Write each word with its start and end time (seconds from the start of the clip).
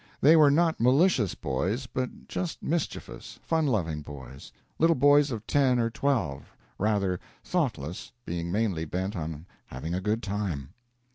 They 0.19 0.35
were 0.35 0.49
not 0.49 0.79
malicious 0.81 1.35
boys, 1.35 1.85
but 1.85 2.27
just 2.27 2.63
mischievous, 2.63 3.37
fun 3.43 3.67
loving 3.67 4.01
boys 4.01 4.51
little 4.79 4.95
boys 4.95 5.29
of 5.29 5.45
ten 5.45 5.77
or 5.77 5.91
twelve 5.91 6.55
rather 6.79 7.19
thoughtless, 7.43 8.11
being 8.25 8.51
mainly 8.51 8.85
bent 8.85 9.15
on 9.15 9.45
having 9.67 9.93
a 9.93 10.01
good 10.01 10.23
time. 10.23 10.73